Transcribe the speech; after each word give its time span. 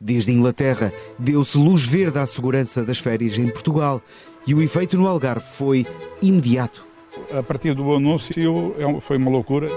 Desde 0.00 0.30
Inglaterra, 0.30 0.92
deu-se 1.18 1.56
luz 1.56 1.86
verde 1.86 2.18
à 2.18 2.26
segurança 2.26 2.84
das 2.84 2.98
férias 2.98 3.38
em 3.38 3.48
Portugal 3.48 4.02
e 4.46 4.54
o 4.54 4.62
efeito 4.62 4.96
no 4.96 5.06
Algarve 5.06 5.46
foi 5.46 5.86
imediato. 6.20 6.86
A 7.32 7.42
partir 7.42 7.74
do 7.74 7.94
anúncio 7.94 8.74
é 8.78 9.00
foi 9.00 9.16
uma 9.16 9.30
loucura. 9.30 9.68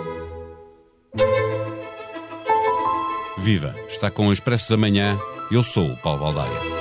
Viva! 3.37 3.73
Está 3.87 4.11
com 4.11 4.27
o 4.27 4.33
Expresso 4.33 4.69
da 4.69 4.77
Manhã. 4.77 5.17
Eu 5.49 5.63
sou 5.63 5.87
o 5.87 5.97
Paulo 5.97 6.19
Baldaia. 6.19 6.78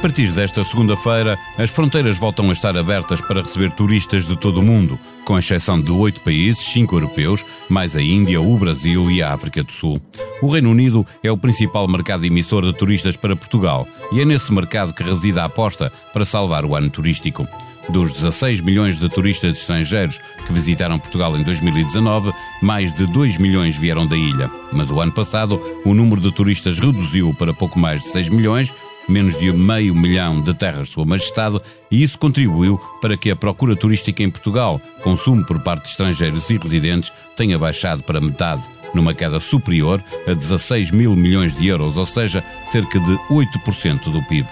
Partir 0.00 0.32
desta 0.32 0.64
segunda-feira, 0.64 1.38
as 1.58 1.68
fronteiras 1.68 2.16
voltam 2.16 2.48
a 2.48 2.52
estar 2.54 2.74
abertas 2.74 3.20
para 3.20 3.42
receber 3.42 3.70
turistas 3.72 4.26
de 4.26 4.34
todo 4.34 4.60
o 4.60 4.62
mundo, 4.62 4.98
com 5.26 5.38
exceção 5.38 5.78
de 5.78 5.92
oito 5.92 6.22
países, 6.22 6.64
cinco 6.64 6.96
europeus, 6.96 7.44
mais 7.68 7.94
a 7.94 8.00
Índia, 8.00 8.40
o 8.40 8.56
Brasil 8.56 9.10
e 9.10 9.22
a 9.22 9.34
África 9.34 9.62
do 9.62 9.70
Sul. 9.70 10.00
O 10.40 10.50
Reino 10.50 10.70
Unido 10.70 11.04
é 11.22 11.30
o 11.30 11.36
principal 11.36 11.86
mercado 11.86 12.24
emissor 12.24 12.64
de 12.64 12.72
turistas 12.72 13.14
para 13.14 13.36
Portugal 13.36 13.86
e 14.10 14.22
é 14.22 14.24
nesse 14.24 14.50
mercado 14.54 14.94
que 14.94 15.02
reside 15.02 15.38
a 15.38 15.44
aposta 15.44 15.92
para 16.14 16.24
salvar 16.24 16.64
o 16.64 16.74
ano 16.74 16.88
turístico. 16.88 17.46
Dos 17.90 18.12
16 18.12 18.60
milhões 18.62 18.98
de 18.98 19.08
turistas 19.08 19.58
estrangeiros 19.58 20.18
que 20.46 20.52
visitaram 20.52 20.98
Portugal 20.98 21.36
em 21.36 21.42
2019, 21.42 22.32
mais 22.62 22.94
de 22.94 23.06
2 23.06 23.36
milhões 23.36 23.76
vieram 23.76 24.06
da 24.06 24.16
ilha. 24.16 24.50
Mas 24.72 24.90
o 24.90 25.00
ano 25.00 25.12
passado, 25.12 25.60
o 25.84 25.92
número 25.92 26.20
de 26.20 26.32
turistas 26.32 26.78
reduziu 26.78 27.34
para 27.34 27.52
pouco 27.52 27.78
mais 27.78 28.00
de 28.00 28.06
6 28.06 28.28
milhões, 28.28 28.72
menos 29.10 29.38
de 29.38 29.52
meio 29.52 29.94
milhão 29.94 30.40
de 30.40 30.54
terras 30.54 30.88
de 30.88 30.94
Sua 30.94 31.04
Majestade, 31.04 31.58
e 31.90 32.02
isso 32.02 32.18
contribuiu 32.18 32.78
para 33.00 33.16
que 33.16 33.30
a 33.30 33.36
procura 33.36 33.74
turística 33.74 34.22
em 34.22 34.30
Portugal, 34.30 34.80
consumo 35.02 35.44
por 35.44 35.60
parte 35.60 35.84
de 35.84 35.90
estrangeiros 35.90 36.48
e 36.48 36.56
residentes, 36.56 37.12
tenha 37.36 37.58
baixado 37.58 38.02
para 38.02 38.20
metade, 38.20 38.62
numa 38.94 39.12
queda 39.12 39.40
superior 39.40 40.02
a 40.26 40.32
16 40.32 40.90
mil 40.90 41.14
milhões 41.16 41.54
de 41.54 41.68
euros, 41.68 41.96
ou 41.96 42.06
seja, 42.06 42.44
cerca 42.68 42.98
de 43.00 43.18
8% 43.28 44.10
do 44.10 44.22
PIB. 44.24 44.48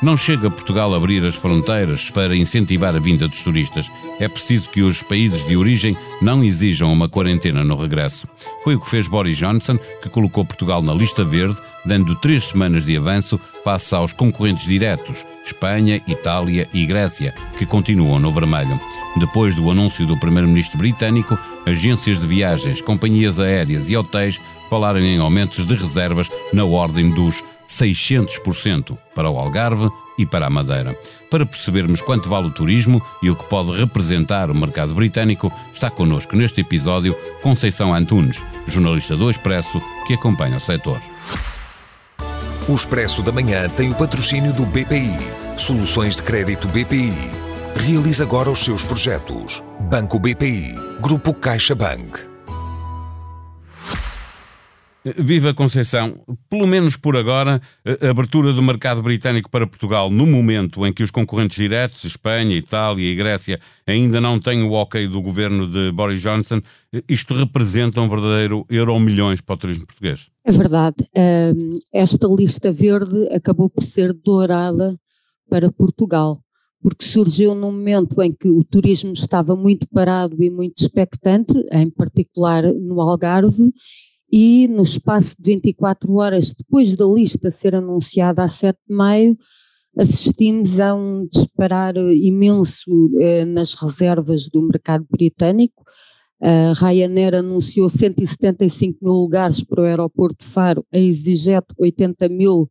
Não 0.00 0.16
chega 0.16 0.48
Portugal 0.48 0.94
a 0.94 0.96
abrir 0.96 1.24
as 1.24 1.34
fronteiras 1.34 2.08
para 2.08 2.36
incentivar 2.36 2.94
a 2.94 3.00
vinda 3.00 3.26
dos 3.26 3.42
turistas. 3.42 3.90
É 4.20 4.28
preciso 4.28 4.70
que 4.70 4.80
os 4.80 5.02
países 5.02 5.44
de 5.44 5.56
origem 5.56 5.96
não 6.22 6.44
exijam 6.44 6.92
uma 6.92 7.08
quarentena 7.08 7.64
no 7.64 7.74
regresso. 7.74 8.28
Foi 8.62 8.76
o 8.76 8.80
que 8.80 8.88
fez 8.88 9.08
Boris 9.08 9.36
Johnson, 9.36 9.76
que 10.00 10.08
colocou 10.08 10.44
Portugal 10.44 10.80
na 10.82 10.94
lista 10.94 11.24
verde, 11.24 11.58
dando 11.84 12.14
três 12.14 12.44
semanas 12.44 12.86
de 12.86 12.96
avanço 12.96 13.40
face 13.64 13.92
aos 13.92 14.12
concorrentes 14.12 14.66
diretos, 14.66 15.26
Espanha, 15.44 16.00
Itália 16.06 16.68
e 16.72 16.86
Grécia, 16.86 17.34
que 17.58 17.66
continuam 17.66 18.20
no 18.20 18.32
vermelho. 18.32 18.80
Depois 19.16 19.56
do 19.56 19.68
anúncio 19.68 20.06
do 20.06 20.16
primeiro-ministro 20.16 20.78
britânico, 20.78 21.36
agências 21.66 22.20
de 22.20 22.26
viagens, 22.26 22.80
companhias 22.80 23.40
aéreas 23.40 23.90
e 23.90 23.96
hotéis 23.96 24.40
falaram 24.70 25.00
em 25.00 25.18
aumentos 25.18 25.64
de 25.64 25.74
reservas 25.74 26.30
na 26.52 26.64
ordem 26.64 27.10
dos 27.10 27.42
600% 27.68 28.96
para 29.14 29.30
o 29.30 29.38
Algarve 29.38 29.88
e 30.18 30.26
para 30.26 30.46
a 30.46 30.50
Madeira. 30.50 30.98
Para 31.30 31.46
percebermos 31.46 32.00
quanto 32.00 32.28
vale 32.28 32.48
o 32.48 32.50
turismo 32.50 33.00
e 33.22 33.30
o 33.30 33.36
que 33.36 33.44
pode 33.44 33.72
representar 33.72 34.50
o 34.50 34.54
mercado 34.54 34.94
britânico, 34.94 35.52
está 35.72 35.90
connosco 35.90 36.34
neste 36.34 36.62
episódio 36.62 37.14
Conceição 37.42 37.94
Antunes, 37.94 38.42
jornalista 38.66 39.16
do 39.16 39.30
Expresso 39.30 39.80
que 40.06 40.14
acompanha 40.14 40.56
o 40.56 40.60
setor. 40.60 41.00
O 42.68 42.74
Expresso 42.74 43.22
da 43.22 43.32
Manhã 43.32 43.68
tem 43.68 43.90
o 43.90 43.94
patrocínio 43.94 44.52
do 44.52 44.66
BPI. 44.66 45.16
Soluções 45.56 46.16
de 46.16 46.22
crédito 46.22 46.68
BPI. 46.68 47.12
Realize 47.76 48.22
agora 48.22 48.50
os 48.50 48.58
seus 48.58 48.82
projetos. 48.84 49.62
Banco 49.88 50.18
BPI. 50.18 50.74
Grupo 51.00 51.32
CaixaBank. 51.32 52.37
Viva 55.16 55.54
Conceição, 55.54 56.20
pelo 56.50 56.66
menos 56.66 56.96
por 56.96 57.16
agora, 57.16 57.62
a 58.02 58.10
abertura 58.10 58.52
do 58.52 58.62
mercado 58.62 59.00
britânico 59.00 59.48
para 59.48 59.66
Portugal, 59.66 60.10
no 60.10 60.26
momento 60.26 60.84
em 60.84 60.92
que 60.92 61.02
os 61.02 61.10
concorrentes 61.10 61.56
diretos, 61.56 62.04
Espanha, 62.04 62.56
Itália 62.56 63.10
e 63.10 63.14
Grécia, 63.14 63.60
ainda 63.86 64.20
não 64.20 64.38
têm 64.38 64.62
o 64.62 64.72
ok 64.72 65.06
do 65.06 65.22
governo 65.22 65.66
de 65.66 65.92
Boris 65.92 66.20
Johnson, 66.20 66.60
isto 67.08 67.32
representa 67.32 68.00
um 68.00 68.08
verdadeiro 68.08 68.66
euro 68.68 68.98
milhões 68.98 69.40
para 69.40 69.54
o 69.54 69.58
turismo 69.58 69.86
português. 69.86 70.28
É 70.44 70.52
verdade. 70.52 70.96
Esta 71.92 72.26
lista 72.26 72.72
verde 72.72 73.28
acabou 73.32 73.70
por 73.70 73.84
ser 73.84 74.12
dourada 74.12 74.98
para 75.48 75.72
Portugal, 75.72 76.42
porque 76.82 77.04
surgiu 77.04 77.54
num 77.54 77.72
momento 77.72 78.20
em 78.20 78.32
que 78.32 78.48
o 78.48 78.62
turismo 78.64 79.12
estava 79.12 79.56
muito 79.56 79.88
parado 79.88 80.42
e 80.42 80.50
muito 80.50 80.82
expectante, 80.82 81.54
em 81.72 81.88
particular 81.88 82.64
no 82.64 83.00
Algarve, 83.00 83.72
e 84.30 84.68
no 84.68 84.82
espaço 84.82 85.34
de 85.38 85.52
24 85.52 86.12
horas 86.14 86.54
depois 86.54 86.94
da 86.94 87.06
lista 87.06 87.50
ser 87.50 87.74
anunciada 87.74 88.42
a 88.42 88.48
7 88.48 88.78
de 88.88 88.94
maio, 88.94 89.38
assistimos 89.96 90.78
a 90.78 90.94
um 90.94 91.26
disparar 91.26 91.96
imenso 91.96 93.10
eh, 93.18 93.44
nas 93.44 93.74
reservas 93.74 94.48
do 94.48 94.62
mercado 94.62 95.06
britânico. 95.10 95.82
A 96.40 96.72
Ryanair 96.74 97.34
anunciou 97.34 97.88
175 97.88 98.98
mil 99.02 99.14
lugares 99.14 99.64
para 99.64 99.82
o 99.82 99.84
aeroporto 99.84 100.44
de 100.44 100.52
Faro, 100.52 100.86
a 100.92 100.98
EasyJet 100.98 101.66
80 101.76 102.28
mil, 102.28 102.70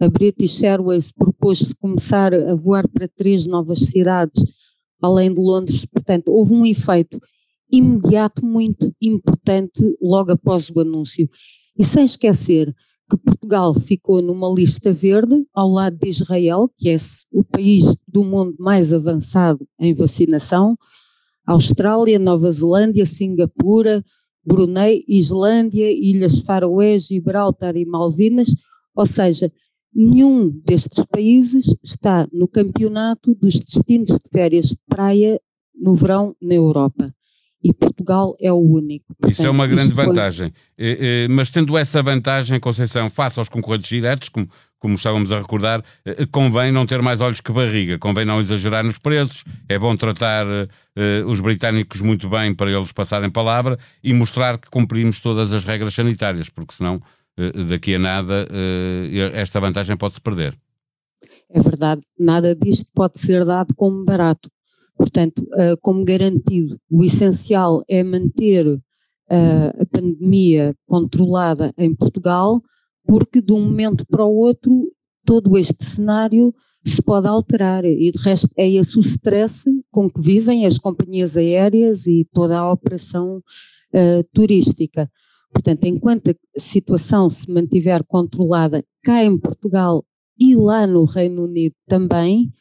a 0.00 0.08
British 0.08 0.62
Airways 0.62 1.10
propôs-se 1.10 1.74
começar 1.74 2.32
a 2.32 2.54
voar 2.54 2.86
para 2.86 3.08
três 3.08 3.46
novas 3.48 3.80
cidades, 3.80 4.40
além 5.02 5.34
de 5.34 5.40
Londres, 5.40 5.84
portanto 5.84 6.28
houve 6.28 6.54
um 6.54 6.64
efeito 6.64 7.20
imediato 7.70 8.44
muito 8.44 8.92
importante 9.00 9.96
logo 10.00 10.32
após 10.32 10.70
o 10.70 10.80
anúncio. 10.80 11.28
E 11.78 11.84
sem 11.84 12.04
esquecer 12.04 12.74
que 13.10 13.16
Portugal 13.16 13.72
ficou 13.72 14.20
numa 14.20 14.48
lista 14.48 14.92
verde 14.92 15.46
ao 15.54 15.68
lado 15.68 15.96
de 15.98 16.08
Israel, 16.08 16.70
que 16.76 16.90
é 16.90 16.96
o 17.32 17.42
país 17.42 17.84
do 18.06 18.24
mundo 18.24 18.56
mais 18.58 18.92
avançado 18.92 19.66
em 19.78 19.94
vacinação, 19.94 20.76
Austrália, 21.46 22.18
Nova 22.18 22.52
Zelândia, 22.52 23.06
Singapura, 23.06 24.04
Brunei, 24.44 25.04
Islândia, 25.08 25.90
Ilhas 25.90 26.40
Faroés, 26.40 27.06
Gibraltar 27.06 27.76
e 27.76 27.86
Malvinas, 27.86 28.54
ou 28.94 29.06
seja, 29.06 29.50
nenhum 29.94 30.50
destes 30.66 31.04
países 31.06 31.74
está 31.82 32.28
no 32.32 32.46
campeonato 32.46 33.34
dos 33.34 33.58
destinos 33.58 34.10
de 34.10 34.28
férias 34.30 34.66
de 34.66 34.78
praia 34.86 35.40
no 35.74 35.94
verão 35.94 36.36
na 36.42 36.54
Europa 36.54 37.14
e 37.62 37.72
Portugal 37.74 38.36
é 38.40 38.52
o 38.52 38.56
único. 38.56 39.06
Portanto, 39.08 39.32
Isso 39.32 39.46
é 39.46 39.50
uma 39.50 39.66
grande 39.66 39.92
vantagem. 39.92 40.52
Foi... 40.76 41.28
Mas 41.28 41.50
tendo 41.50 41.76
essa 41.76 42.02
vantagem, 42.02 42.60
Conceição, 42.60 43.10
face 43.10 43.38
aos 43.38 43.48
concorrentes 43.48 43.88
diretos, 43.88 44.28
como, 44.28 44.48
como 44.78 44.94
estávamos 44.94 45.32
a 45.32 45.38
recordar, 45.38 45.82
eh, 46.04 46.26
convém 46.26 46.70
não 46.70 46.86
ter 46.86 47.02
mais 47.02 47.20
olhos 47.20 47.40
que 47.40 47.52
barriga, 47.52 47.98
convém 47.98 48.24
não 48.24 48.38
exagerar 48.38 48.84
nos 48.84 48.98
preços, 48.98 49.44
é 49.68 49.78
bom 49.78 49.94
tratar 49.96 50.46
uh, 50.46 51.26
os 51.26 51.40
britânicos 51.40 52.00
muito 52.00 52.28
bem 52.28 52.54
para 52.54 52.70
eles 52.70 52.92
passarem 52.92 53.30
palavra 53.30 53.78
e 54.02 54.12
mostrar 54.12 54.58
que 54.58 54.70
cumprimos 54.70 55.20
todas 55.20 55.52
as 55.52 55.64
regras 55.64 55.94
sanitárias, 55.94 56.48
porque 56.48 56.74
senão 56.74 56.96
uh, 57.38 57.64
daqui 57.64 57.96
a 57.96 57.98
nada 57.98 58.48
uh, 58.50 59.34
esta 59.34 59.60
vantagem 59.60 59.96
pode-se 59.96 60.20
perder. 60.20 60.56
É 61.50 61.60
verdade, 61.60 62.02
nada 62.18 62.54
disto 62.54 62.86
pode 62.94 63.18
ser 63.18 63.44
dado 63.44 63.74
como 63.74 64.04
barato. 64.04 64.50
Portanto, 64.98 65.38
uh, 65.44 65.78
como 65.80 66.04
garantido, 66.04 66.78
o 66.90 67.04
essencial 67.04 67.84
é 67.88 68.02
manter 68.02 68.66
uh, 68.66 68.82
a 69.80 69.86
pandemia 69.86 70.74
controlada 70.86 71.72
em 71.78 71.94
Portugal, 71.94 72.60
porque 73.06 73.40
de 73.40 73.52
um 73.52 73.62
momento 73.62 74.04
para 74.06 74.24
o 74.24 74.34
outro 74.34 74.92
todo 75.24 75.56
este 75.56 75.84
cenário 75.84 76.52
se 76.84 77.00
pode 77.02 77.28
alterar 77.28 77.84
e 77.84 78.10
de 78.10 78.18
resto 78.18 78.48
é 78.56 78.68
esse 78.68 78.98
o 78.98 79.02
stress 79.02 79.64
com 79.90 80.10
que 80.10 80.20
vivem 80.20 80.66
as 80.66 80.78
companhias 80.78 81.36
aéreas 81.36 82.06
e 82.06 82.26
toda 82.32 82.58
a 82.58 82.72
operação 82.72 83.36
uh, 83.38 84.24
turística. 84.32 85.08
Portanto, 85.52 85.84
enquanto 85.84 86.30
a 86.30 86.60
situação 86.60 87.30
se 87.30 87.50
mantiver 87.50 88.02
controlada 88.04 88.84
cá 89.04 89.24
em 89.24 89.38
Portugal 89.38 90.04
e 90.40 90.56
lá 90.56 90.86
no 90.86 91.04
Reino 91.04 91.44
Unido 91.44 91.74
também, 91.86 92.52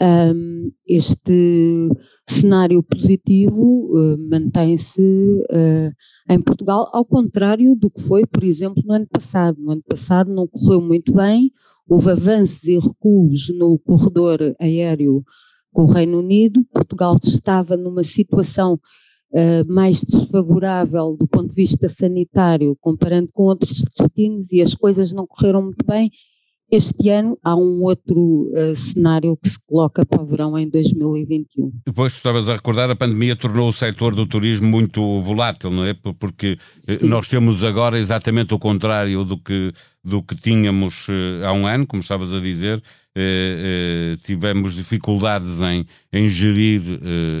um, 0.00 0.62
este 0.86 1.88
cenário 2.28 2.82
positivo 2.82 3.92
uh, 3.92 4.18
mantém-se 4.28 5.00
uh, 5.00 5.92
em 6.28 6.40
Portugal, 6.40 6.90
ao 6.92 7.04
contrário 7.04 7.74
do 7.76 7.90
que 7.90 8.02
foi, 8.02 8.26
por 8.26 8.44
exemplo, 8.44 8.82
no 8.84 8.92
ano 8.92 9.06
passado. 9.10 9.60
No 9.60 9.72
ano 9.72 9.82
passado 9.88 10.34
não 10.34 10.46
correu 10.46 10.80
muito 10.80 11.12
bem, 11.12 11.52
houve 11.88 12.10
avanços 12.10 12.64
e 12.64 12.78
recuos 12.78 13.48
no 13.56 13.78
corredor 13.78 14.54
aéreo 14.60 15.24
com 15.72 15.82
o 15.82 15.92
Reino 15.92 16.20
Unido, 16.20 16.64
Portugal 16.72 17.16
estava 17.22 17.76
numa 17.76 18.02
situação 18.02 18.80
uh, 19.32 19.72
mais 19.72 20.02
desfavorável 20.02 21.16
do 21.18 21.28
ponto 21.28 21.50
de 21.50 21.54
vista 21.54 21.86
sanitário, 21.86 22.76
comparando 22.80 23.28
com 23.30 23.44
outros 23.44 23.84
destinos, 23.96 24.50
e 24.52 24.62
as 24.62 24.74
coisas 24.74 25.12
não 25.12 25.26
correram 25.26 25.62
muito 25.62 25.84
bem, 25.86 26.10
Este 26.70 27.10
ano 27.10 27.38
há 27.44 27.54
um 27.54 27.82
outro 27.82 28.50
uh, 28.52 28.74
cenário 28.74 29.36
que 29.40 29.48
se 29.48 29.58
coloca 29.68 30.04
para 30.04 30.20
o 30.20 30.26
verão 30.26 30.58
em 30.58 30.68
2021. 30.68 31.70
Depois, 31.86 32.12
estavas 32.12 32.48
a 32.48 32.54
recordar, 32.54 32.90
a 32.90 32.96
pandemia 32.96 33.36
tornou 33.36 33.68
o 33.68 33.72
setor 33.72 34.16
do 34.16 34.26
turismo 34.26 34.66
muito 34.66 35.22
volátil, 35.22 35.70
não 35.70 35.84
é? 35.84 35.94
Porque 35.94 36.58
eh, 36.88 36.98
Sim. 36.98 37.06
nós 37.06 37.28
temos 37.28 37.62
agora 37.62 37.96
exatamente 37.98 38.52
o 38.52 38.58
contrário 38.58 39.24
do 39.24 39.38
que, 39.38 39.72
do 40.02 40.20
que 40.24 40.34
tínhamos 40.34 41.06
uh, 41.08 41.46
há 41.46 41.52
um 41.52 41.68
ano, 41.68 41.86
como 41.86 42.02
estavas 42.02 42.32
a 42.32 42.40
dizer. 42.40 42.82
Uh, 43.16 44.16
tivemos 44.24 44.74
dificuldades 44.74 45.62
em, 45.62 45.86
em 46.12 46.26
gerir 46.26 46.82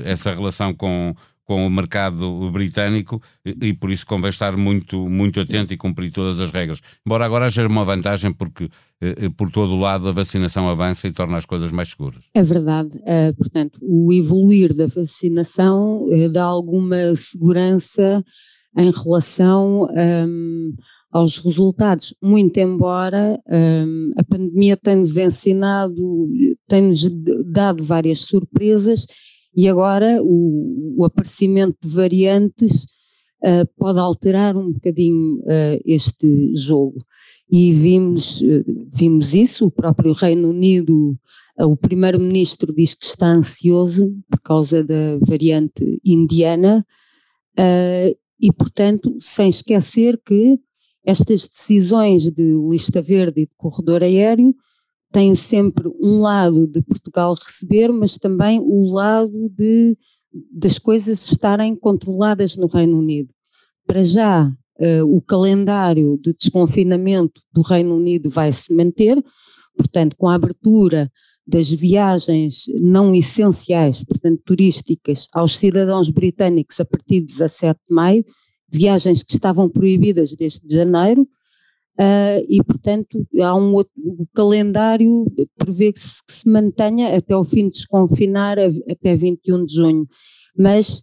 essa 0.04 0.32
relação 0.32 0.72
com, 0.72 1.14
com 1.46 1.64
o 1.64 1.70
mercado 1.70 2.50
britânico 2.50 3.22
e, 3.44 3.72
por 3.72 3.90
isso 3.90 4.04
convém 4.04 4.30
estar 4.30 4.56
muito, 4.56 5.08
muito 5.08 5.40
atento 5.40 5.72
e 5.72 5.76
cumprir 5.76 6.12
todas 6.12 6.40
as 6.40 6.50
regras. 6.50 6.80
Embora 7.06 7.24
agora 7.24 7.46
haja 7.46 7.66
uma 7.66 7.84
vantagem 7.84 8.32
porque 8.32 8.64
eh, 9.00 9.14
eh, 9.16 9.28
por 9.28 9.50
todo 9.50 9.74
o 9.74 9.78
lado 9.78 10.08
a 10.08 10.12
vacinação 10.12 10.68
avança 10.68 11.06
e 11.06 11.12
torna 11.12 11.36
as 11.36 11.46
coisas 11.46 11.70
mais 11.70 11.90
seguras. 11.90 12.24
É 12.34 12.42
verdade. 12.42 12.96
Uh, 12.96 13.34
portanto, 13.38 13.78
o 13.80 14.12
evoluir 14.12 14.74
da 14.74 14.88
vacinação 14.88 16.04
uh, 16.08 16.28
dá 16.32 16.42
alguma 16.42 17.14
segurança 17.14 18.24
em 18.76 18.90
relação 18.90 19.88
um, 20.28 20.74
aos 21.12 21.38
resultados, 21.38 22.12
muito 22.20 22.58
embora 22.58 23.40
um, 23.48 24.12
a 24.18 24.24
pandemia 24.24 24.76
tenha-nos 24.76 25.16
ensinado, 25.16 26.28
tem-nos 26.68 27.08
dado 27.46 27.84
várias 27.84 28.20
surpresas 28.20 29.06
e 29.56 29.68
agora 29.68 30.22
o, 30.22 30.94
o 30.98 31.04
aparecimento 31.04 31.76
de 31.82 31.88
variantes 31.88 32.84
uh, 33.42 33.66
pode 33.78 33.98
alterar 33.98 34.56
um 34.56 34.72
bocadinho 34.72 35.38
uh, 35.38 35.80
este 35.84 36.54
jogo. 36.54 36.98
E 37.50 37.72
vimos, 37.72 38.42
uh, 38.42 38.88
vimos 38.92 39.32
isso, 39.32 39.64
o 39.64 39.70
próprio 39.70 40.12
Reino 40.12 40.50
Unido, 40.50 41.16
o 41.58 41.74
primeiro-ministro 41.74 42.74
diz 42.74 42.94
que 42.94 43.06
está 43.06 43.28
ansioso 43.28 44.12
por 44.28 44.40
causa 44.42 44.84
da 44.84 45.18
variante 45.26 45.98
indiana, 46.04 46.84
e 48.38 48.52
portanto, 48.52 49.16
sem 49.22 49.48
esquecer 49.48 50.20
que 50.22 50.58
estas 51.02 51.48
decisões 51.48 52.30
de 52.30 52.44
lista 52.68 53.00
verde 53.00 53.40
e 53.40 53.46
de 53.46 53.52
corredor 53.56 54.02
aéreo 54.02 54.54
tem 55.16 55.34
sempre 55.34 55.88
um 55.98 56.20
lado 56.20 56.66
de 56.66 56.82
Portugal 56.82 57.32
receber, 57.32 57.88
mas 57.88 58.18
também 58.18 58.60
o 58.60 58.92
lado 58.92 59.48
de, 59.48 59.96
das 60.52 60.78
coisas 60.78 61.24
estarem 61.32 61.74
controladas 61.74 62.54
no 62.54 62.66
Reino 62.66 62.98
Unido. 62.98 63.32
Para 63.86 64.02
já, 64.02 64.46
uh, 64.46 65.16
o 65.16 65.22
calendário 65.22 66.18
de 66.18 66.34
desconfinamento 66.34 67.40
do 67.50 67.62
Reino 67.62 67.96
Unido 67.96 68.28
vai 68.28 68.52
se 68.52 68.74
manter, 68.74 69.16
portanto, 69.74 70.14
com 70.18 70.28
a 70.28 70.34
abertura 70.34 71.10
das 71.46 71.70
viagens 71.70 72.64
não 72.78 73.14
essenciais, 73.14 74.04
portanto, 74.04 74.42
turísticas, 74.44 75.28
aos 75.32 75.56
cidadãos 75.56 76.10
britânicos 76.10 76.78
a 76.78 76.84
partir 76.84 77.20
de 77.20 77.28
17 77.28 77.80
de 77.88 77.94
maio, 77.94 78.22
viagens 78.68 79.22
que 79.22 79.32
estavam 79.32 79.66
proibidas 79.66 80.36
desde 80.36 80.68
janeiro, 80.68 81.26
Uh, 81.98 82.44
e, 82.48 82.62
portanto, 82.62 83.26
há 83.40 83.54
um 83.56 83.72
outro 83.72 83.92
o 83.96 84.26
calendário 84.34 85.24
prevê 85.56 85.92
que 85.92 86.00
se, 86.00 86.46
mantenha 86.46 87.16
até 87.16 87.34
o 87.34 87.42
fim 87.42 87.64
de 87.64 87.78
desconfinar, 87.78 88.58
até 88.58 89.16
21 89.16 89.64
de 89.64 89.74
junho. 89.74 90.06
Mas 90.58 91.02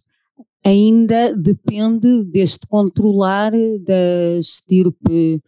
ainda 0.64 1.34
depende 1.34 2.24
deste 2.24 2.66
controlar 2.68 3.52
da 3.84 4.38
estirpe 4.38 5.42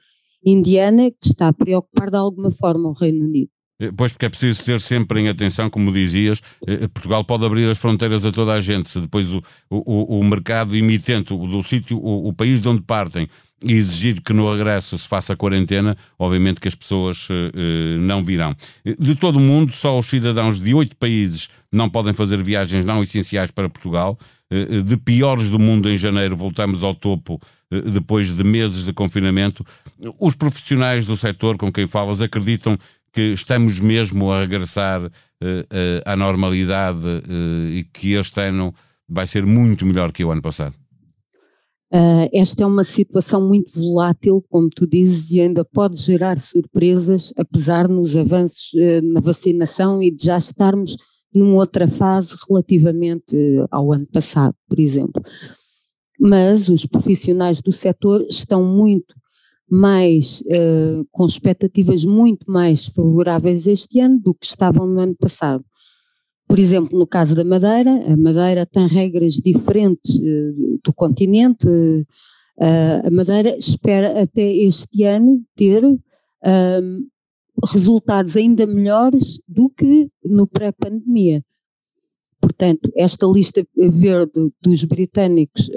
indiana 0.45 1.11
que 1.11 1.29
está 1.29 1.49
a 1.49 1.53
preocupar 1.53 2.11
de 2.11 2.17
alguma 2.17 2.51
forma 2.51 2.89
o 2.89 2.93
Reino 2.93 3.25
Unido. 3.25 3.51
Eh, 3.79 3.91
pois, 3.95 4.13
porque 4.13 4.27
é 4.27 4.29
preciso 4.29 4.65
ter 4.65 4.81
sempre 4.81 5.21
em 5.21 5.29
atenção, 5.29 5.69
como 5.69 5.93
dizias, 5.93 6.41
eh, 6.67 6.89
Portugal 6.89 7.25
pode 7.25 7.45
abrir 7.45 7.69
as 7.69 7.79
fronteiras 7.79 8.25
a 8.25 8.33
toda 8.33 8.53
a 8.53 8.61
gente, 8.61 8.89
se 8.89 9.01
depois 9.01 9.33
o, 9.33 9.43
o, 9.69 10.19
o 10.19 10.25
mercado 10.25 10.75
emitente 10.75 11.37
do 11.37 11.63
sítio, 11.63 11.99
o, 11.99 12.29
o, 12.29 12.33
país 12.33 12.61
de 12.61 12.69
onde 12.69 12.83
partem, 12.83 13.29
e 13.63 13.73
exigir 13.73 14.21
que 14.23 14.33
no 14.33 14.51
regresso 14.51 14.97
se 14.99 15.07
faça 15.07 15.37
quarentena, 15.37 15.97
obviamente 16.19 16.61
que 16.61 16.69
as 16.69 16.75
pessoas 16.75 17.29
eh, 17.31 17.99
não 17.99 18.23
virão. 18.23 18.55
De 18.99 19.15
todo 19.15 19.37
o 19.37 19.41
mundo, 19.41 19.73
só 19.73 19.99
os 19.99 20.07
cidadãos 20.07 20.61
de 20.61 20.75
oito 20.75 20.95
países 20.97 21.49
não 21.73 21.89
podem 21.89 22.13
fazer 22.13 22.43
viagens 22.43 22.85
não 22.85 23.03
essenciais 23.03 23.51
para 23.51 23.69
Portugal. 23.69 24.19
de 24.85 24.97
piores 24.97 25.51
do 25.51 25.59
mundo 25.59 25.91
em 25.91 25.97
janeiro, 25.97 26.37
voltamos 26.37 26.85
ao 26.85 26.95
topo 26.95 27.41
depois 27.93 28.35
de 28.35 28.45
meses 28.45 28.85
de 28.85 28.93
confinamento. 28.93 29.67
Os 30.21 30.37
profissionais 30.37 31.05
do 31.05 31.17
setor 31.17 31.57
com 31.57 31.73
quem 31.73 31.87
falas 31.87 32.23
acreditam 32.23 32.79
que 33.13 33.33
estamos 33.33 33.81
mesmo 33.81 34.31
a 34.31 34.41
regressar 34.41 35.05
uh, 35.05 35.09
uh, 35.09 36.03
à 36.05 36.17
normalidade 36.17 37.07
uh, 37.07 37.69
e 37.69 37.85
que 37.85 38.15
este 38.15 38.41
ano 38.41 38.75
vai 39.09 39.27
ser 39.27 39.47
muito 39.47 39.87
melhor 39.87 40.13
que 40.13 40.25
o 40.25 40.31
ano 40.31 40.43
passado? 40.43 40.75
esta 42.33 42.65
é 42.65 42.67
uma 42.67 42.85
situação 42.85 43.49
muito 43.49 43.73
volátil, 43.79 44.45
como 44.51 44.69
tu 44.69 44.87
dizes, 44.87 45.31
e 45.31 45.41
ainda 45.41 45.65
pode 45.65 45.97
gerar 45.97 46.39
surpresas, 46.39 47.33
apesar 47.39 47.89
nos 47.89 48.15
avanços 48.15 48.73
na 49.05 49.21
vacinação 49.21 50.03
e 50.03 50.11
de 50.11 50.25
já 50.25 50.37
estarmos 50.37 50.97
numa 51.33 51.55
outra 51.55 51.87
fase 51.89 52.35
relativamente 52.49 53.37
ao 53.71 53.93
ano 53.93 54.07
passado, 54.13 54.55
por 54.69 54.79
exemplo. 54.79 55.23
Mas 56.19 56.69
os 56.69 56.85
profissionais 56.85 57.63
do 57.63 57.73
setor 57.73 58.27
estão 58.29 58.65
muito 58.65 59.15
mais, 59.69 60.43
uh, 60.43 61.07
com 61.11 61.27
expectativas 61.27 62.05
muito 62.05 62.51
mais 62.51 62.87
favoráveis 62.87 63.67
este 63.67 64.01
ano 64.01 64.19
do 64.21 64.35
que 64.35 64.47
estavam 64.47 64.87
no 64.87 65.01
ano 65.01 65.17
passado. 65.17 65.65
Por 66.49 66.59
exemplo, 66.59 66.97
no 66.97 67.07
caso 67.07 67.35
da 67.35 67.45
Madeira, 67.45 67.91
a 68.07 68.17
Madeira 68.17 68.65
tem 68.65 68.87
regras 68.87 69.35
diferentes 69.35 70.17
uh, 70.17 70.81
do 70.85 70.93
continente. 70.95 71.67
Uh, 71.67 72.07
a 73.05 73.11
Madeira 73.11 73.57
espera 73.57 74.23
até 74.23 74.55
este 74.55 75.03
ano 75.03 75.43
ter 75.57 75.83
resultados 77.73 78.37
ainda 78.37 78.67
melhores 78.67 79.41
do 79.49 79.69
que 79.69 80.09
no 80.25 80.47
pré-pandemia. 80.47 81.43
Portanto, 82.41 82.93
esta 82.95 83.27
lista 83.27 83.67
verde 83.77 84.53
dos 84.63 84.85
britânicos 84.85 85.69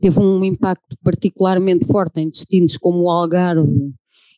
teve 0.00 0.18
um 0.18 0.44
impacto 0.44 0.96
particularmente 1.02 1.86
forte 1.86 2.20
em 2.20 2.28
destinos 2.28 2.76
como 2.76 3.04
o 3.04 3.10
Algarve 3.10 3.92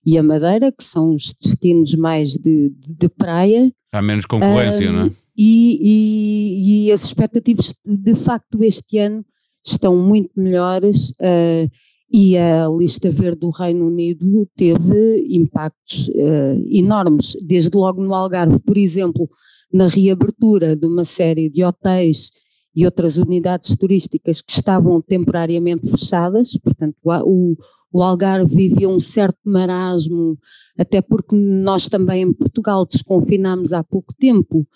e 0.05 0.19
a 0.19 0.23
Madeira, 0.23 0.73
que 0.73 0.83
são 0.83 1.15
os 1.15 1.33
destinos 1.41 1.95
mais 1.95 2.33
de, 2.33 2.71
de, 2.71 2.95
de 2.95 3.09
praia. 3.09 3.73
Há 3.93 4.03
menos 4.03 4.27
concorrência, 4.27 4.91
não 4.91 5.07
é? 5.07 5.11
E, 5.37 5.79
e, 5.81 6.87
e, 6.87 6.93
as 6.93 7.05
expectativas, 7.05 7.75
de 7.85 8.15
facto, 8.15 8.63
este 8.63 8.99
ano 8.99 9.25
estão 9.65 9.97
muito 9.97 10.31
melhores 10.37 11.11
uh, 11.13 11.71
e 12.13 12.37
a 12.37 12.69
lista 12.69 13.11
verde 13.11 13.41
do 13.41 13.51
Reino 13.51 13.87
Unido 13.87 14.47
teve 14.55 15.27
impactos 15.31 16.09
uh, 16.09 16.63
enormes, 16.71 17.35
desde 17.41 17.75
logo 17.75 18.03
no 18.03 18.15
Algarve, 18.15 18.59
por 18.59 18.77
exemplo, 18.77 19.29
na 19.73 19.89
reabertura 19.89 20.77
de 20.77 20.87
uma 20.87 21.07
série 21.07 21.49
de 21.49 21.65
hotéis 21.65 22.31
e 22.75 22.85
outras 22.85 23.17
unidades 23.17 23.77
turísticas 23.77 24.41
que 24.41 24.53
estavam 24.53 25.01
temporariamente 25.03 25.91
fechadas, 25.91 26.57
portanto, 26.57 26.97
o, 27.05 27.57
o 27.93 28.03
Algarve 28.03 28.55
vivia 28.55 28.89
um 28.89 29.01
certo 29.01 29.39
marasmo, 29.45 30.39
até 30.79 31.03
porque 31.03 31.37
nós 31.37 31.89
também 31.89 32.23
em 32.23 32.33
Portugal 32.33 32.87
desconfinámos 32.87 33.73
há 33.73 33.85
pouco 33.85 34.15
tempo 34.15 34.67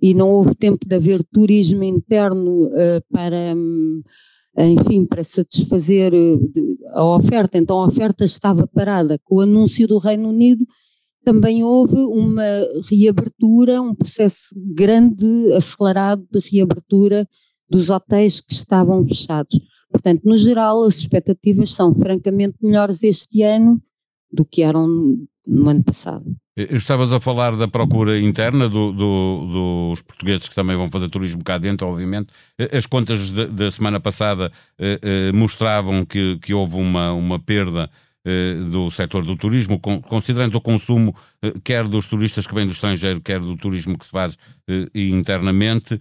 e 0.00 0.12
não 0.12 0.28
houve 0.30 0.54
tempo 0.54 0.86
de 0.86 0.94
haver 0.94 1.24
turismo 1.24 1.82
interno 1.82 2.66
uh, 2.66 3.02
para, 3.10 3.54
um, 3.56 4.02
enfim, 4.58 5.06
para 5.06 5.24
satisfazer 5.24 6.12
uh, 6.12 6.78
a 6.92 7.16
oferta. 7.16 7.56
Então 7.56 7.80
a 7.80 7.86
oferta 7.86 8.24
estava 8.24 8.66
parada. 8.66 9.18
Com 9.24 9.36
o 9.36 9.40
anúncio 9.40 9.88
do 9.88 9.96
Reino 9.96 10.28
Unido 10.28 10.66
também 11.24 11.64
houve 11.64 11.96
uma 11.96 12.44
reabertura, 12.88 13.80
um 13.80 13.94
processo 13.94 14.54
grande, 14.54 15.52
acelerado 15.54 16.24
de 16.30 16.38
reabertura 16.38 17.26
dos 17.68 17.90
hotéis 17.90 18.40
que 18.40 18.52
estavam 18.52 19.04
fechados. 19.04 19.58
Portanto, 19.90 20.22
no 20.24 20.36
geral, 20.36 20.84
as 20.84 20.98
expectativas 20.98 21.70
são 21.70 21.94
francamente 21.94 22.56
melhores 22.62 23.02
este 23.02 23.42
ano 23.42 23.80
do 24.30 24.44
que 24.44 24.62
eram 24.62 24.86
no 25.46 25.68
ano 25.68 25.84
passado. 25.84 26.24
Estavas 26.56 27.12
a 27.12 27.20
falar 27.20 27.54
da 27.54 27.68
procura 27.68 28.18
interna 28.18 28.68
do, 28.68 28.90
do, 28.90 29.46
dos 29.92 30.02
portugueses 30.02 30.48
que 30.48 30.54
também 30.54 30.74
vão 30.74 30.90
fazer 30.90 31.08
turismo 31.10 31.44
cá 31.44 31.58
dentro, 31.58 31.86
obviamente. 31.86 32.28
As 32.72 32.86
contas 32.86 33.30
da 33.30 33.70
semana 33.70 34.00
passada 34.00 34.50
eh, 34.78 34.98
eh, 35.02 35.32
mostravam 35.32 36.04
que, 36.04 36.38
que 36.38 36.54
houve 36.54 36.76
uma, 36.76 37.12
uma 37.12 37.38
perda 37.38 37.90
eh, 38.24 38.54
do 38.70 38.90
setor 38.90 39.22
do 39.22 39.36
turismo, 39.36 39.78
considerando 39.78 40.54
o 40.54 40.60
consumo 40.60 41.14
quer 41.62 41.86
dos 41.86 42.06
turistas 42.06 42.46
que 42.46 42.54
vêm 42.54 42.66
do 42.66 42.72
estrangeiro, 42.72 43.20
quer 43.20 43.38
do 43.38 43.54
turismo 43.56 43.98
que 43.98 44.06
se 44.06 44.10
faz 44.10 44.38
internamente 44.94 46.00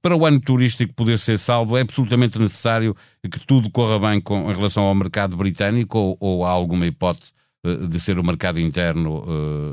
para 0.00 0.16
o 0.16 0.24
ano 0.24 0.40
turístico 0.40 0.94
poder 0.94 1.18
ser 1.18 1.38
salvo, 1.38 1.76
é 1.76 1.82
absolutamente 1.82 2.38
necessário 2.38 2.94
que 3.22 3.46
tudo 3.46 3.70
corra 3.70 3.98
bem 3.98 4.20
com, 4.20 4.50
em 4.50 4.54
relação 4.54 4.84
ao 4.84 4.94
mercado 4.94 5.36
britânico 5.36 5.98
ou, 5.98 6.16
ou 6.20 6.44
há 6.44 6.50
alguma 6.50 6.86
hipótese 6.86 7.32
de 7.88 7.98
ser 7.98 8.18
o 8.18 8.24
mercado 8.24 8.60
interno 8.60 9.24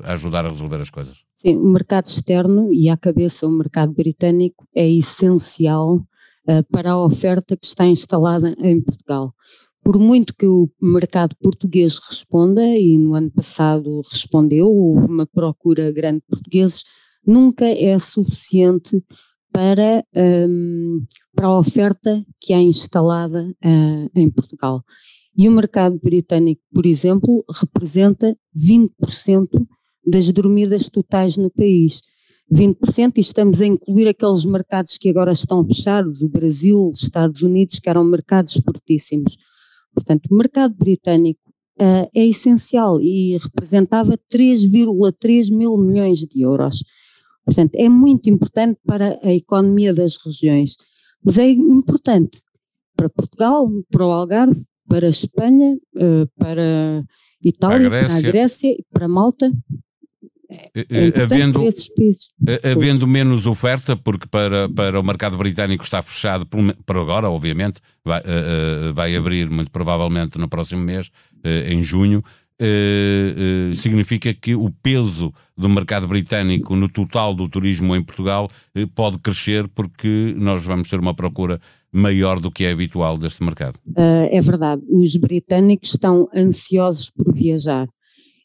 a 0.04 0.14
ajudar 0.14 0.46
a 0.46 0.50
resolver 0.50 0.80
as 0.80 0.90
coisas? 0.90 1.26
Sim, 1.36 1.58
o 1.58 1.68
mercado 1.70 2.08
externo 2.08 2.74
e 2.74 2.88
à 2.88 2.96
cabeça 2.96 3.48
o 3.48 3.52
mercado 3.52 3.94
britânico 3.94 4.66
é 4.74 4.88
essencial 4.88 6.02
para 6.72 6.92
a 6.92 7.04
oferta 7.04 7.58
que 7.58 7.66
está 7.66 7.86
instalada 7.86 8.56
em 8.60 8.82
Portugal. 8.82 9.34
Por 9.84 9.98
muito 10.00 10.36
que 10.36 10.46
o 10.46 10.70
mercado 10.82 11.36
português 11.42 11.98
responda, 11.98 12.64
e 12.64 12.98
no 12.98 13.16
ano 13.16 13.32
passado 13.32 14.02
respondeu, 14.10 14.68
houve 14.68 15.08
uma 15.08 15.26
procura 15.26 15.92
grande 15.92 16.20
de 16.20 16.28
portugueses, 16.28 16.84
nunca 17.26 17.66
é 17.66 17.98
suficiente 17.98 19.04
para, 19.52 20.04
um, 20.16 21.06
para 21.36 21.48
a 21.48 21.60
oferta 21.60 22.26
que 22.40 22.54
é 22.54 22.62
instalada 22.62 23.44
uh, 23.64 24.10
em 24.16 24.30
Portugal. 24.30 24.84
E 25.38 25.48
o 25.48 25.52
mercado 25.52 26.00
britânico, 26.02 26.62
por 26.74 26.86
exemplo, 26.86 27.44
representa 27.50 28.36
20% 28.56 29.48
das 30.06 30.32
dormidas 30.32 30.90
totais 30.90 31.38
no 31.38 31.50
país. 31.50 32.02
20% 32.52 33.14
e 33.16 33.22
estamos 33.22 33.62
a 33.62 33.66
incluir 33.66 34.10
aqueles 34.10 34.44
mercados 34.44 34.98
que 34.98 35.10
agora 35.10 35.32
estão 35.32 35.66
fechados, 35.66 36.22
o 36.22 36.28
Brasil, 36.28 36.92
Estados 36.94 37.42
Unidos, 37.42 37.80
que 37.80 37.90
eram 37.90 38.04
mercados 38.04 38.54
fortíssimos. 38.54 39.38
Portanto, 39.94 40.28
o 40.30 40.36
mercado 40.36 40.76
britânico 40.76 41.40
uh, 41.80 42.10
é 42.14 42.26
essencial 42.26 43.00
e 43.02 43.38
representava 43.38 44.18
3,3 44.32 45.50
mil 45.50 45.78
milhões 45.78 46.20
de 46.20 46.42
euros. 46.42 46.84
Portanto, 47.46 47.76
é 47.76 47.90
muito 47.90 48.30
importante 48.30 48.80
para 48.86 49.20
a 49.24 49.34
economia 49.34 49.94
das 49.94 50.18
regiões, 50.24 50.76
mas 51.24 51.38
é 51.38 51.50
importante 51.50 52.42
para 52.96 53.10
Portugal, 53.10 53.70
para 53.92 54.06
o 54.06 54.12
Algarve, 54.12 54.64
para 54.88 55.08
a 55.08 55.10
Espanha, 55.10 55.78
uh, 55.96 56.28
para 56.38 57.04
Itália, 57.44 57.90
para 57.90 58.14
a 58.14 58.22
Grécia, 58.22 58.76
para 58.92 59.08
Malta 59.08 59.52
é, 60.52 60.72
é, 60.76 61.20
é 61.20 61.24
havendo, 61.24 61.64
havendo 62.64 63.08
menos 63.08 63.46
oferta, 63.46 63.96
porque 63.96 64.28
para, 64.28 64.68
para 64.68 65.00
o 65.00 65.04
mercado 65.04 65.38
britânico 65.38 65.84
está 65.84 66.02
fechado 66.02 66.46
por, 66.46 66.98
agora, 66.98 67.30
obviamente, 67.30 67.80
vai, 68.04 68.22
vai 68.94 69.16
abrir 69.16 69.50
muito 69.50 69.72
provavelmente 69.72 70.38
no 70.38 70.50
próximo 70.50 70.82
mês, 70.82 71.10
em 71.70 71.82
junho. 71.82 72.22
Uh, 72.62 73.74
significa 73.74 74.32
que 74.36 74.54
o 74.54 74.70
peso 74.84 75.34
do 75.58 75.68
mercado 75.68 76.08
britânico 76.08 76.76
no 76.76 76.88
total 76.88 77.34
do 77.34 77.50
turismo 77.50 77.96
em 77.96 78.04
Portugal 78.04 78.48
pode 78.94 79.18
crescer 79.18 79.68
porque 79.68 80.36
nós 80.38 80.64
vamos 80.64 80.88
ter 80.88 81.00
uma 81.00 81.16
procura 81.16 81.60
maior 81.92 82.40
do 82.40 82.52
que 82.52 82.64
é 82.64 82.72
habitual 82.72 83.18
deste 83.18 83.44
mercado. 83.44 83.80
é 83.98 84.40
verdade. 84.42 84.84
Os 84.90 85.16
britânicos 85.16 85.90
estão 85.90 86.30
ansiosos 86.36 87.10
por 87.10 87.34
viajar. 87.34 87.88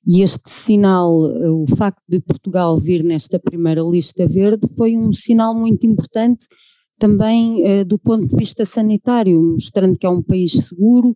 E 0.06 0.22
este 0.22 0.48
sinal, 0.50 1.12
o 1.12 1.66
facto 1.76 2.02
de 2.08 2.20
Portugal 2.20 2.78
vir 2.78 3.04
nesta 3.04 3.38
primeira 3.38 3.82
lista 3.82 4.26
verde, 4.26 4.66
foi 4.76 4.96
um 4.96 5.12
sinal 5.12 5.54
muito 5.54 5.86
importante 5.86 6.46
também 6.98 7.84
do 7.84 7.98
ponto 7.98 8.26
de 8.26 8.36
vista 8.36 8.64
sanitário, 8.64 9.38
mostrando 9.52 9.98
que 9.98 10.06
é 10.06 10.10
um 10.10 10.22
país 10.22 10.52
seguro 10.52 11.14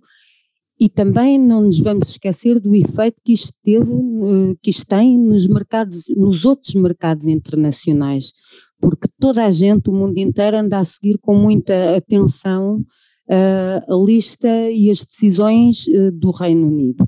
e 0.80 0.88
também 0.88 1.38
não 1.38 1.62
nos 1.62 1.78
vamos 1.78 2.08
esquecer 2.08 2.58
do 2.58 2.74
efeito 2.74 3.20
que 3.22 3.34
isto 3.34 3.52
teve, 3.62 3.92
uh, 3.92 4.56
que 4.62 4.70
isto 4.70 4.86
tem 4.86 5.18
nos 5.18 5.46
mercados, 5.46 6.04
nos 6.16 6.44
outros 6.44 6.74
mercados 6.74 7.26
internacionais, 7.26 8.32
porque 8.80 9.06
toda 9.20 9.44
a 9.44 9.50
gente, 9.50 9.90
o 9.90 9.92
mundo 9.92 10.16
inteiro, 10.16 10.56
anda 10.56 10.78
a 10.78 10.84
seguir 10.84 11.18
com 11.18 11.34
muita 11.34 11.96
atenção 11.96 12.78
uh, 12.78 13.92
a 13.92 14.04
lista 14.04 14.48
e 14.70 14.90
as 14.90 15.04
decisões 15.04 15.84
do 16.14 16.30
Reino 16.30 16.66
Unido. 16.66 17.06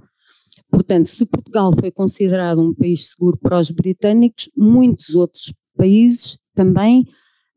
Portanto, 0.71 1.07
se 1.07 1.25
Portugal 1.25 1.73
foi 1.79 1.91
considerado 1.91 2.61
um 2.61 2.75
país 2.75 3.11
seguro 3.11 3.39
para 3.39 3.59
os 3.59 3.71
britânicos, 3.71 4.51
muitos 4.57 5.15
outros 5.15 5.53
países 5.77 6.39
também 6.55 7.07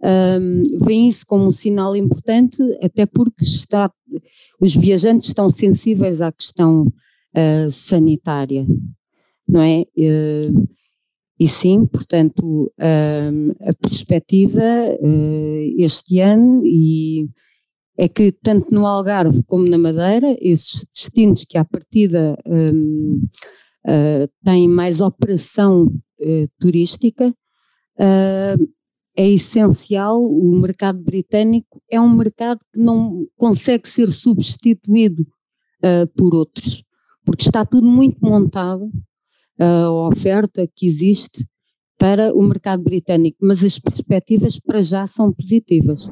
um, 0.03 0.79
veem 0.85 1.09
isso 1.09 1.25
como 1.25 1.47
um 1.47 1.51
sinal 1.51 1.95
importante, 1.95 2.57
até 2.81 3.05
porque 3.05 3.43
está, 3.43 3.91
os 4.59 4.75
viajantes 4.75 5.29
estão 5.29 5.49
sensíveis 5.49 6.21
à 6.21 6.31
questão 6.31 6.87
uh, 6.87 7.71
sanitária, 7.71 8.67
não 9.47 9.61
é? 9.61 9.81
Uh, 9.97 10.67
e 11.37 11.49
sim, 11.49 11.85
portanto, 11.85 12.71
a 12.79 13.73
perspectiva 13.73 14.61
uh, 15.01 15.75
este 15.77 16.21
ano 16.21 16.65
e 16.65 17.27
é 17.97 18.07
que 18.07 18.31
tanto 18.31 18.73
no 18.73 18.85
Algarve 18.85 19.43
como 19.43 19.67
na 19.67 19.77
Madeira, 19.77 20.35
esses 20.41 20.85
destinos 20.93 21.45
que 21.45 21.57
à 21.57 21.63
partida 21.63 22.37
um, 22.45 23.21
uh, 23.85 24.29
têm 24.43 24.67
mais 24.67 24.99
operação 24.99 25.85
uh, 25.85 26.47
turística, 26.59 27.33
uh, 27.99 28.67
é 29.15 29.29
essencial, 29.29 30.21
o 30.21 30.59
mercado 30.59 30.99
britânico 30.99 31.81
é 31.89 31.99
um 31.99 32.09
mercado 32.09 32.59
que 32.73 32.79
não 32.79 33.25
consegue 33.37 33.87
ser 33.87 34.07
substituído 34.07 35.25
por 36.17 36.35
outros, 36.35 36.83
porque 37.23 37.43
está 37.43 37.65
tudo 37.65 37.87
muito 37.87 38.17
montado, 38.19 38.91
a 39.59 39.91
oferta 40.07 40.67
que 40.75 40.85
existe 40.85 41.47
para 41.97 42.33
o 42.33 42.43
mercado 42.43 42.83
britânico, 42.83 43.37
mas 43.41 43.63
as 43.63 43.79
perspectivas 43.79 44.59
para 44.59 44.81
já 44.81 45.07
são 45.07 45.31
positivas. 45.31 46.09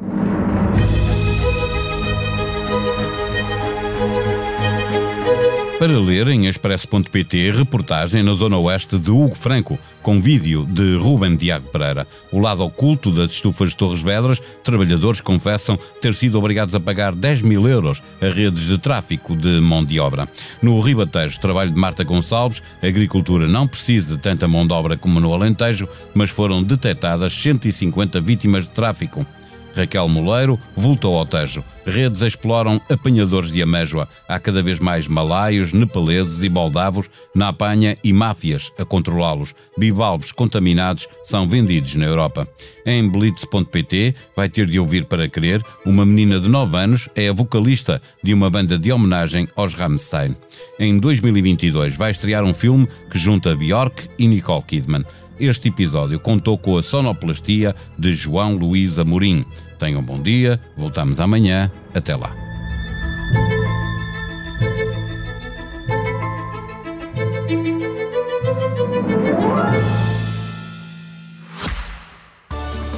Para 5.84 6.00
ler 6.00 6.30
em 6.30 6.48
expresso.pt, 6.48 7.52
reportagem 7.52 8.24
na 8.24 8.34
zona 8.36 8.58
oeste 8.58 8.98
de 8.98 9.12
Hugo 9.12 9.36
Franco, 9.36 9.78
com 10.02 10.22
vídeo 10.22 10.66
de 10.66 10.96
Ruben 10.96 11.36
Diago 11.36 11.68
Pereira. 11.70 12.08
O 12.32 12.40
lado 12.40 12.64
oculto 12.64 13.12
das 13.12 13.34
estufas 13.34 13.72
de 13.72 13.76
Torres 13.76 14.02
Vedras, 14.02 14.40
trabalhadores 14.64 15.20
confessam 15.20 15.78
ter 16.00 16.14
sido 16.14 16.38
obrigados 16.40 16.74
a 16.74 16.80
pagar 16.80 17.14
10 17.14 17.42
mil 17.42 17.68
euros 17.68 18.02
a 18.22 18.28
redes 18.28 18.68
de 18.68 18.78
tráfico 18.78 19.36
de 19.36 19.60
mão 19.60 19.84
de 19.84 20.00
obra. 20.00 20.30
No 20.62 20.80
Ribatejo, 20.80 21.38
trabalho 21.38 21.72
de 21.72 21.78
Marta 21.78 22.06
Gonçalves, 22.06 22.62
a 22.82 22.88
agricultura 22.88 23.46
não 23.46 23.68
precisa 23.68 24.16
de 24.16 24.22
tanta 24.22 24.48
mão 24.48 24.66
de 24.66 24.74
obra 24.74 24.96
como 24.96 25.20
no 25.20 25.34
Alentejo, 25.34 25.90
mas 26.14 26.30
foram 26.30 26.64
detectadas 26.64 27.34
150 27.34 28.22
vítimas 28.22 28.64
de 28.64 28.70
tráfico. 28.70 29.28
Raquel 29.76 30.08
Moleiro 30.08 30.60
voltou 30.76 31.18
ao 31.18 31.26
Tejo. 31.26 31.64
Redes 31.86 32.22
exploram 32.22 32.80
apanhadores 32.90 33.52
de 33.52 33.62
amêijoa. 33.62 34.08
Há 34.28 34.40
cada 34.40 34.64
vez 34.64 34.80
mais 34.80 35.08
malaios, 35.08 35.74
nepaleses 35.74 36.42
e 36.44 36.50
moldavos 36.50 37.10
na 37.36 37.50
apanha 37.50 37.98
e 38.04 38.14
máfias 38.14 38.72
a 38.80 38.86
controlá-los. 38.86 39.54
Bivalves 39.78 40.32
contaminados 40.32 41.08
são 41.24 41.48
vendidos 41.48 41.96
na 41.96 42.06
Europa. 42.06 42.48
Em 42.86 43.08
blitz.pt 43.10 44.16
vai 44.36 44.48
ter 44.48 44.66
de 44.66 44.80
ouvir 44.80 45.06
para 45.06 45.28
crer, 45.28 45.62
uma 45.86 46.06
menina 46.06 46.40
de 46.40 46.48
9 46.48 46.78
anos 46.78 47.10
é 47.16 47.28
a 47.28 47.34
vocalista 47.34 48.02
de 48.24 48.34
uma 48.34 48.50
banda 48.50 48.78
de 48.78 48.92
homenagem 48.92 49.48
aos 49.56 49.74
Rammstein. 49.74 50.36
Em 50.80 50.98
2022 50.98 51.98
vai 51.98 52.12
estrear 52.12 52.44
um 52.44 52.54
filme 52.54 52.88
que 53.10 53.18
junta 53.18 53.56
Björk 53.56 54.10
e 54.18 54.28
Nicole 54.28 54.64
Kidman. 54.64 55.06
Este 55.40 55.70
episódio 55.70 56.20
contou 56.20 56.58
com 56.58 56.78
a 56.78 56.84
sonoplastia 56.84 57.76
de 57.98 58.14
João 58.14 58.56
Luís 58.56 59.00
Amorim. 59.00 59.46
Tenham 59.80 60.00
um 60.00 60.04
bom 60.04 60.22
dia, 60.22 60.60
voltamos 60.78 61.20
amanhã. 61.20 61.72
Até 61.94 62.16
lá. 62.16 62.34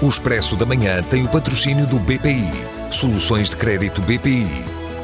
O 0.01 0.10
Expresso 0.10 0.56
da 0.56 0.65
Manhã 0.65 1.01
tem 1.01 1.24
o 1.24 1.27
patrocínio 1.27 1.88
do 1.88 1.98
BPI. 1.98 2.51
Soluções 2.92 3.50
de 3.50 3.56
crédito 3.56 4.01
BPI. 4.01 4.46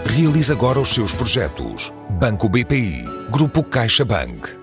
Realize 0.05 0.51
agora 0.51 0.79
os 0.79 0.89
seus 0.89 1.13
projetos. 1.13 1.91
Banco 2.19 2.47
BPI. 2.47 3.03
Grupo 3.31 3.63
CaixaBank. 3.63 4.60